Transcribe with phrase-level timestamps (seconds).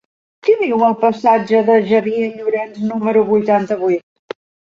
[0.45, 4.37] Qui viu al passatge de Xavier Llorens número vuitanta-vuit?